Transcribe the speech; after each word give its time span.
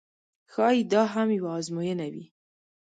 ښایي 0.51 0.81
دا 0.91 1.03
هم 1.13 1.29
یوه 1.37 1.49
آزموینه 1.57 2.07
وي. 2.13 2.25